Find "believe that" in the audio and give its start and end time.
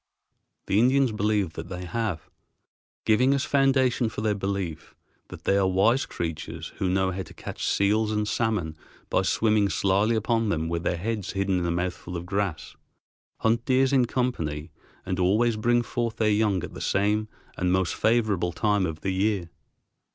1.11-1.69